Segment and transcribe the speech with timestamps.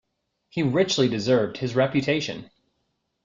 [0.49, 2.49] He richly deserved his reputation.